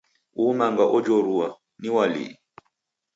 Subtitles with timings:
[0.41, 1.47] Uu manga ojurua,
[1.79, 2.31] ni wa lii?